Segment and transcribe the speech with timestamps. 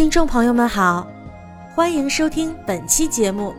[0.00, 1.06] 听众朋友们好，
[1.74, 3.54] 欢迎收听本期节目。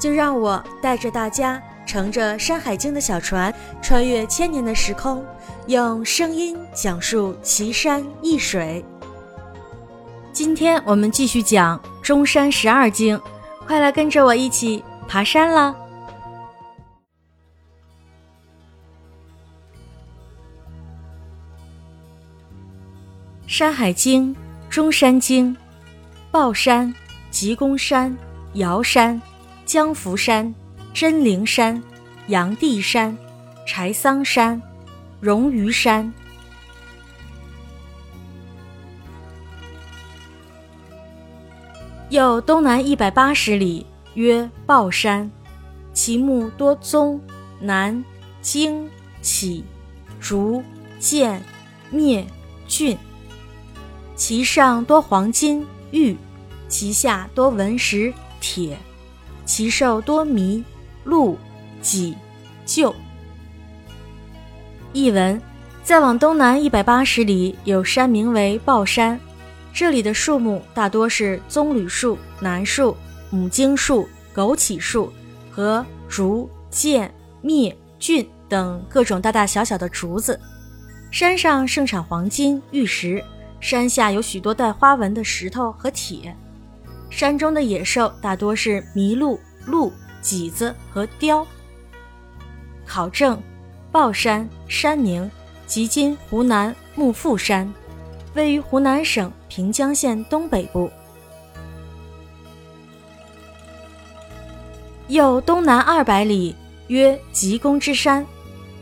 [0.00, 5.24] 就让我带着大家乘着《山海经》的小船，穿越千年的时空，
[5.68, 8.84] 用声音讲述奇山异水。
[10.32, 13.16] 今天我们继续讲中山十二经，
[13.64, 15.72] 快来跟着我一起爬山啦！
[23.48, 24.34] 《山海经·
[24.68, 25.54] 中山经》：
[26.36, 26.94] 豹山、
[27.30, 28.14] 吉公山、
[28.52, 29.18] 尧山、
[29.64, 30.54] 江福山、
[30.92, 31.82] 真灵山、
[32.26, 33.16] 阳地山、
[33.66, 34.60] 柴桑山、
[35.18, 36.12] 荣于山。
[42.10, 45.30] 有东南一百八十里，曰豹山，
[45.94, 47.18] 其木多棕、
[47.58, 48.04] 楠、
[48.42, 48.86] 荆、
[49.22, 49.62] 杞、
[50.20, 50.62] 竹、
[50.98, 51.42] 剑、
[51.90, 52.26] 篾、
[52.68, 52.94] 浚。
[54.14, 56.14] 其上多黄金、玉，
[56.68, 58.76] 其下多文石、铁，
[59.44, 60.62] 其兽多麋、
[61.04, 61.38] 鹿、
[61.82, 62.14] 麂、
[62.66, 62.92] 鹫。
[64.92, 65.40] 译文：
[65.82, 69.20] 再往东南一百八十里，有山名为豹山，
[69.72, 72.96] 这里的树木大多是棕榈树、楠树、
[73.30, 75.12] 母荆树、枸杞树
[75.50, 80.40] 和竹、剑、篾、菌等各种大大小小的竹子。
[81.10, 83.22] 山上盛产黄金、玉石。
[83.58, 86.36] 山下有许多带花纹的石头和铁，
[87.10, 91.46] 山中的野兽大多是麋鹿、鹿、麂子和雕。
[92.84, 93.40] 考证：
[93.90, 95.30] 豹山山名，
[95.66, 97.72] 即今湖南幕阜山，
[98.34, 100.90] 位于湖南省平江县东北部。
[105.08, 106.54] 又东南二百里，
[106.88, 108.26] 曰吉公之山，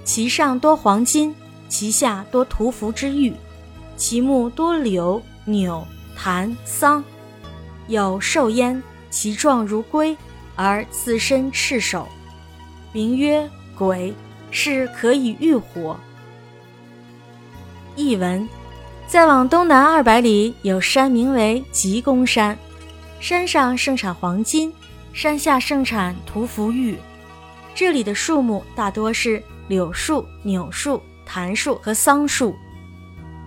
[0.04, 1.34] 其上多黄金，
[1.68, 3.32] 其下多屠夫之玉。
[3.96, 5.86] 其木多柳、柳、
[6.16, 7.04] 檀、桑，
[7.86, 10.16] 有兽焉，其状如龟，
[10.56, 12.08] 而自身赤手，
[12.92, 14.14] 名曰鬼，
[14.50, 15.98] 是可以御火。
[17.96, 18.48] 译文：
[19.06, 22.58] 再往东南二百里，有山名为吉公山，
[23.20, 24.72] 山上盛产黄金，
[25.12, 26.98] 山下盛产屠夫玉。
[27.74, 32.54] 这里的树木大多是柳树、柳树、檀树和桑树。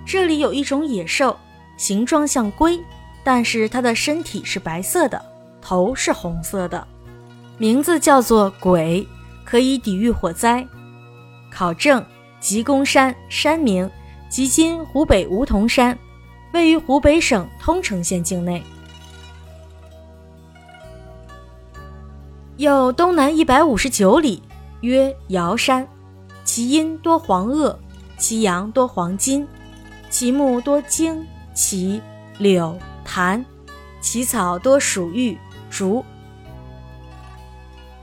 [0.06, 1.38] 这里有一种野兽，
[1.78, 2.80] 形状像龟，
[3.28, 5.22] 但是它的身体是白色的，
[5.62, 6.88] 头是红色的，
[7.58, 9.06] 名字叫做鬼，
[9.44, 10.66] 可以抵御火灾。
[11.52, 12.02] 考证：
[12.40, 13.92] 吉公山山名，
[14.30, 16.00] 即今湖北梧桐山，
[16.54, 18.64] 位于湖北省通城县境内。
[22.56, 24.42] 有东南一百五十九里，
[24.80, 25.86] 曰尧山，
[26.46, 27.76] 其阴多黄垩，
[28.18, 29.46] 其阳多黄金。
[30.10, 32.00] 其木多荆、杞、
[32.38, 32.80] 柳、
[33.18, 33.44] 檀，
[34.00, 35.36] 其草多属玉、
[35.72, 36.06] 竹。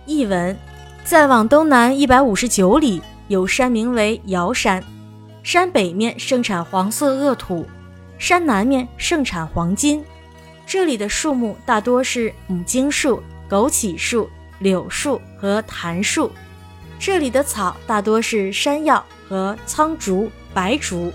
[0.06, 0.58] 译文：
[1.04, 4.82] 再往东南一百五十九里，有山名为尧山，
[5.44, 7.64] 山北面盛产黄色恶土，
[8.18, 10.04] 山南面盛产黄金。
[10.66, 16.28] 这里的树木大多是母荆树、枸杞树、柳树和檀树，
[16.98, 21.12] 这里的草大多是山药和苍竹、白竹。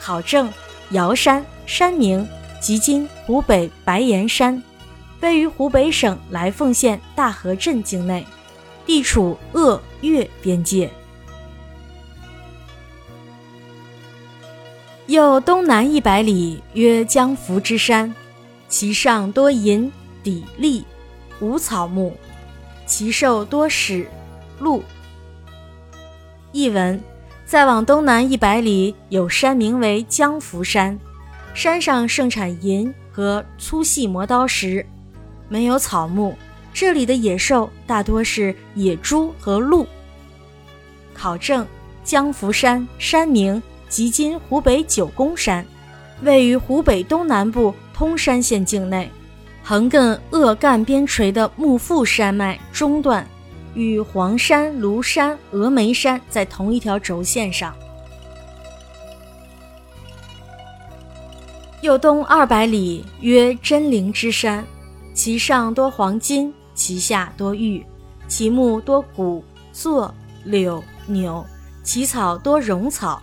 [0.00, 0.48] 考证：
[0.90, 2.24] 尧山山名，
[2.62, 4.62] 即今湖北白岩山，
[5.20, 8.24] 位于湖北省来凤县大河镇境内，
[8.86, 10.88] 地处鄂粤边界。
[15.08, 18.14] 又东南一百里，曰江福之山，
[18.68, 19.90] 其上多银、
[20.22, 20.84] 砥、砺，
[21.40, 22.16] 无草木，
[22.86, 24.06] 其兽多豕、
[24.60, 24.84] 鹿。
[26.52, 27.02] 译文。
[27.44, 30.98] 再往东南一百里，有山名为江福山，
[31.54, 34.84] 山上盛产银和粗细磨刀石，
[35.48, 36.34] 没有草木。
[36.72, 39.86] 这里的野兽大多是野猪和鹿。
[41.12, 41.66] 考证：
[42.02, 45.64] 江福山山名，即今湖北九宫山，
[46.22, 49.10] 位于湖北东南部通山县境内，
[49.62, 53.26] 横亘鄂赣边陲的幕阜山脉中段。
[53.74, 57.74] 与黄山、庐山、峨眉山在同一条轴线上。
[61.82, 64.64] 右东二百里，曰真灵之山，
[65.12, 67.84] 其上多黄金，其下多玉，
[68.28, 69.44] 其木多古、
[69.74, 70.08] 柞、
[70.44, 71.44] 柳、扭，
[71.82, 73.20] 其草多绒草。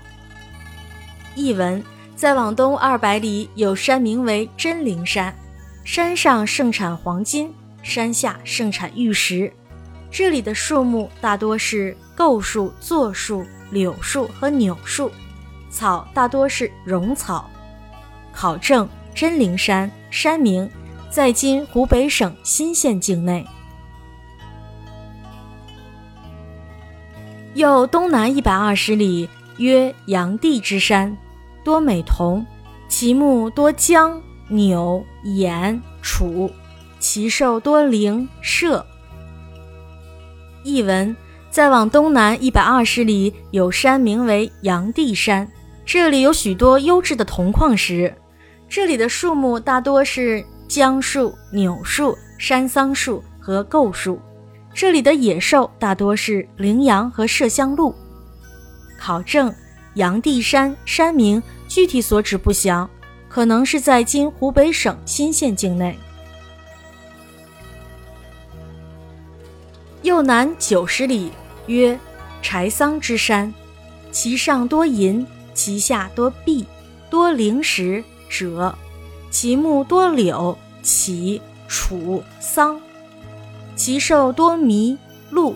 [1.36, 1.82] 译文：
[2.18, 5.34] 再往东二百里，有山名为真灵山，
[5.86, 9.50] 山上盛产黄金，山下盛产玉石。
[10.12, 15.10] 这里的树木大多是构树、柞树、柳树和柳树，
[15.70, 17.50] 草大多是榕草。
[18.40, 20.72] 考证：真灵山，山名，
[21.10, 23.46] 在今湖北省新县境内。
[27.54, 29.28] 又东南一百二十里，
[29.58, 31.18] 曰阳地之山，
[31.66, 32.46] 多美瞳，
[32.88, 36.50] 其木多姜、柳、岩、楚，
[36.98, 38.82] 其兽多灵、麝。
[40.64, 41.14] 译文：
[41.50, 45.52] 再往东南一百二十里，有山名为阳地山，
[45.86, 48.16] 这里有许多优质的铜矿石。
[48.70, 54.22] 这里的树木大多是姜树、柳树、山桑树和构树。
[54.76, 57.94] 这里的野兽大多是羚羊和麝香鹿。
[59.00, 59.54] 考证：
[59.96, 62.88] 阳地山山名具体所指不详，
[63.28, 65.98] 可能是在今湖北省新县境内。
[70.04, 71.32] 右南九十里，
[71.66, 71.98] 曰
[72.44, 73.52] 柴桑之山，
[74.12, 75.26] 其上多银，
[75.56, 76.68] 其下多碧，
[77.10, 78.04] 多灵石。
[78.30, 78.74] 者，
[79.30, 82.80] 其木多柳、杞、楚、桑，
[83.76, 84.98] 其兽多麋、
[85.30, 85.56] 鹿，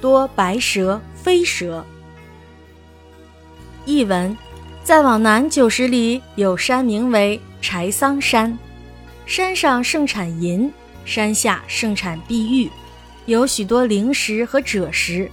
[0.00, 1.84] 多白蛇、飞蛇。
[3.84, 4.36] 译文：
[4.84, 8.56] 再往南九十里有山名为柴桑山，
[9.26, 10.72] 山上盛产银，
[11.04, 12.70] 山下盛产碧玉，
[13.26, 15.30] 有许多灵石和赭石。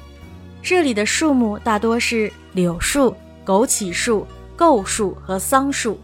[0.62, 3.16] 这里的树木大多是柳树、
[3.46, 6.00] 枸杞树、构树和桑树。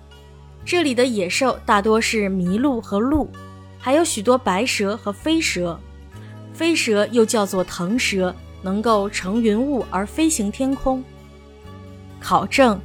[0.66, 3.30] 这里的野兽大多是麋鹿和鹿，
[3.78, 5.80] 还有许多白蛇和飞蛇。
[6.54, 11.04] 飞蛇又叫做腾蛇，能够乘云雾而飞行天空。
[12.20, 12.82] 考证：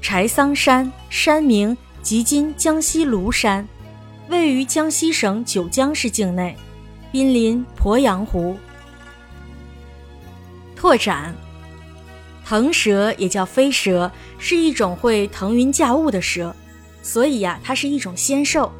[0.00, 3.68] 柴桑山山名即今江西庐山，
[4.30, 6.56] 位于江西省九江市境内，
[7.12, 8.56] 濒临鄱阳湖。
[10.74, 11.34] 拓展：
[12.46, 16.56] 腾蛇也叫飞蛇，是一种会腾云驾雾的蛇。
[17.02, 18.70] 所以呀，它是一种仙兽，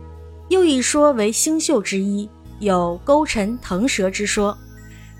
[0.49, 2.29] 又一说为星宿之一，
[2.61, 4.57] 有勾陈腾蛇之说。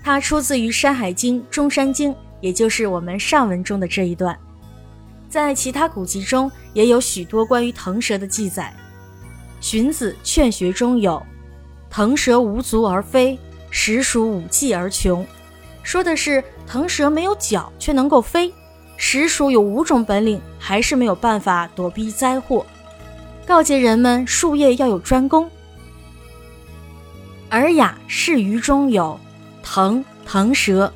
[0.03, 4.37] 它出自于《山海经·中山经》，也就是我们上文中的这一段。
[5.29, 8.73] 在其他古籍中也有许多关于腾蛇的记载，
[9.65, 11.21] 《荀子·劝学》中有
[11.89, 13.37] “腾蛇无足而飞，
[13.69, 15.25] 实属五技而穷”，
[15.83, 18.51] 说的是腾蛇没有脚却能够飞，
[18.95, 22.65] 实属有五种本领，还是没有办法躲避灾祸。
[23.49, 25.43] 告诫人们术业要有专攻。
[27.49, 29.19] 《尔雅释鱼》中有
[29.63, 30.93] “腾腾蛇”，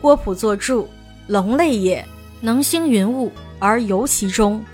[0.00, 0.88] 郭璞作注
[1.26, 2.06] ：“龙类也，
[2.40, 4.64] 能兴云雾而游其中。”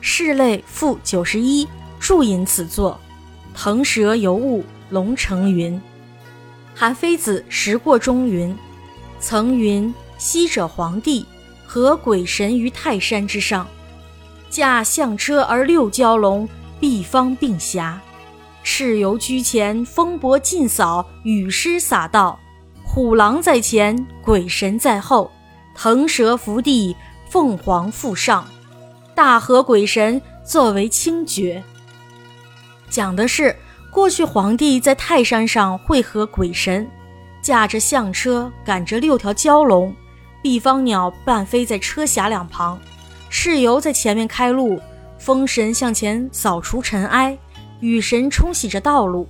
[0.00, 1.68] 释类负九十一
[2.00, 2.98] 注引此作
[3.52, 5.78] ：“腾蛇游雾，龙成云。”
[6.74, 8.56] 韩非子《时过》中云
[9.20, 11.26] ：“曾云昔者皇帝
[11.66, 13.68] 和鬼神于泰山之上。”
[14.50, 16.48] 驾象车而六蛟龙，
[16.80, 18.00] 必方并峡。
[18.64, 22.38] 蚩尤居前，风伯尽扫，雨师洒道。
[22.84, 25.30] 虎狼在前，鬼神在后。
[25.74, 26.96] 腾蛇伏地，
[27.30, 28.46] 凤凰复上。
[29.14, 31.62] 大河鬼神作为清绝。
[32.90, 33.54] 讲的是
[33.92, 36.88] 过去皇帝在泰山上会合鬼神，
[37.40, 39.94] 驾着象车，赶着六条蛟龙，
[40.42, 42.78] 毕方鸟半飞在车匣两旁。
[43.30, 44.80] 蚩尤在前面开路，
[45.18, 47.36] 风神向前扫除尘埃，
[47.80, 49.28] 雨神冲洗着道路，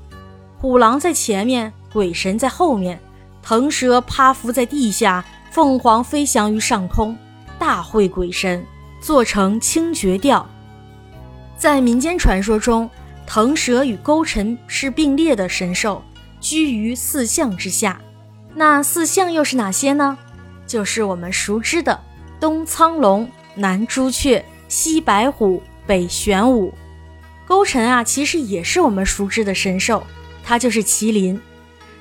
[0.59, 2.99] 虎狼在前面，鬼神在后面，
[3.43, 7.17] 腾蛇趴伏在地下，凤凰飞翔于上空，
[7.59, 8.65] 大会鬼神，
[9.01, 10.47] 做成清绝调。
[11.57, 12.89] 在民间传说中，
[13.27, 16.03] 腾蛇与勾陈是并列的神兽，
[16.41, 18.01] 居于四象之下。
[18.55, 20.17] 那四象又是哪些呢？
[20.67, 22.01] 就是我们熟知的
[22.39, 23.29] 东苍龙。
[23.59, 26.73] 南朱雀，西白虎，北玄武，
[27.45, 30.01] 勾陈啊，其实也是我们熟知的神兽，
[30.45, 31.41] 它就是麒麟。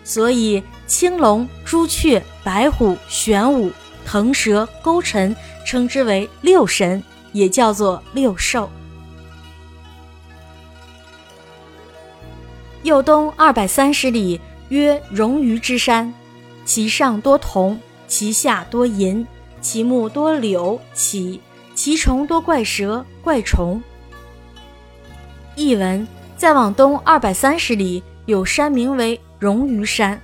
[0.03, 3.71] 所以青龙、朱雀、白虎、玄武、
[4.05, 5.35] 腾蛇、勾陈
[5.65, 8.69] 称之为六神，也叫做六兽。
[12.83, 16.13] 右东二百三十里，曰荣于之山，
[16.63, 19.25] 其上多铜，其下多银，
[19.59, 21.39] 其木多柳、杞。
[21.77, 23.79] 其虫多怪蛇怪虫。
[25.55, 30.19] 译文：再往东二百三十里，有山名为荣于山，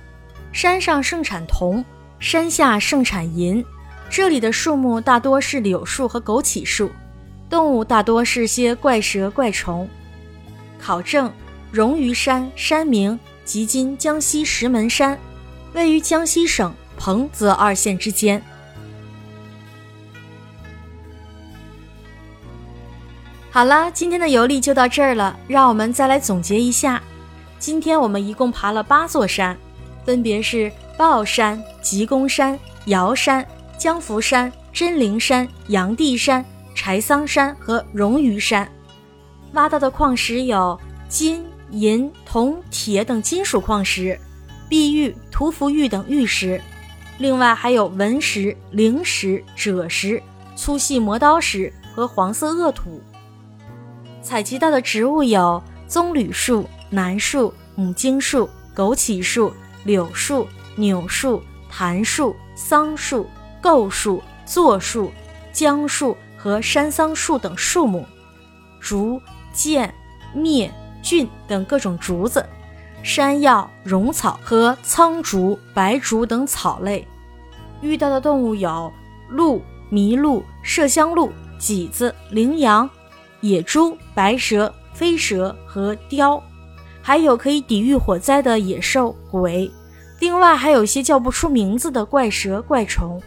[0.50, 1.82] 山上盛产铜，
[2.18, 3.64] 山下盛产银。
[4.10, 6.90] 这里的树木大多是柳树和枸杞树，
[7.48, 9.88] 动物大多是些怪蛇怪虫。
[10.80, 11.32] 考证：
[11.70, 15.16] 荣于山山名即今江西石门山，
[15.72, 18.42] 位于江西省彭泽二县之间。
[23.54, 27.00] 好了，今天的游历就到这儿了，让我们再来总结一下。
[27.56, 29.56] 今天我们一共爬了八座山，
[30.04, 33.46] 分别是豹山、吉公山、瑶山、
[33.78, 36.44] 江福山、真灵山、阳地山、
[36.74, 38.68] 柴桑山和荣誉山。
[39.52, 40.76] 挖到的矿石有
[41.08, 44.18] 金、银、铜、铁等金属矿石，
[44.68, 46.60] 碧玉、屠夫玉等玉石，
[47.18, 50.20] 另外还有文石、灵石、赭石、
[50.56, 53.00] 粗细磨刀石和黄色恶土。
[54.24, 56.66] 采集到的植物有棕榈树。
[56.90, 59.52] 楠树、母荆树、枸杞树、
[59.82, 63.28] 柳树、柳树、檀树、桑树、
[63.60, 65.10] 构树、柞树、
[65.52, 68.06] 姜树和山桑树等树木，
[68.80, 69.20] 竹、
[69.52, 69.92] 剑、
[70.36, 70.70] 篾、
[71.02, 72.46] 菌等各种竹子，
[73.02, 77.04] 山药、榕草和苍竹、白竹等草类。
[77.82, 78.92] 遇到的动物有
[79.28, 82.88] 鹿、麋鹿、麝香鹿、麂子、羚羊、
[83.44, 86.42] 野猪、白蛇、飞蛇和雕。
[87.02, 89.70] 还有可以抵御火灾的野兽鬼，
[90.18, 93.22] 另外还有些叫不出名字的怪蛇怪虫。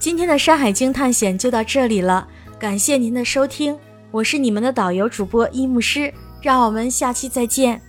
[0.00, 2.26] 今天的《山海经》探险就到这里了，
[2.58, 3.78] 感谢您的收听，
[4.10, 7.80] 我是你们的导游主播一木师，让我们下期再见。